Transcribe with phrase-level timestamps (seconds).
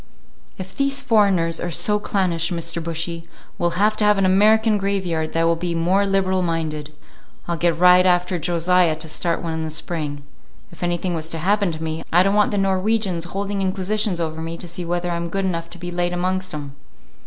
[0.57, 2.83] "If these foreigners are so clannish, Mr.
[2.83, 3.23] Bushy,
[3.59, 6.91] we'll have to have an American graveyard that will be more liberal minded.
[7.47, 10.23] I'll get right after Josiah to start one in the spring.
[10.71, 14.41] If anything was to happen to me, I don't want the Norwegians holding inquisitions over
[14.41, 16.73] me to see whether I'm good enough to be laid amongst 'em."